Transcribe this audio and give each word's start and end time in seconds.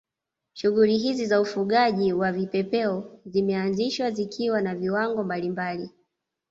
Shughuli 0.53 0.97
hizi 0.97 1.25
za 1.25 1.41
ufugaji 1.41 2.13
wa 2.13 2.31
vipepeo 2.31 3.19
zimeanzishwa 3.25 4.11
zikiwa 4.11 4.61
na 4.61 4.75
viwango 4.75 5.23
mbalimbali 5.23 5.89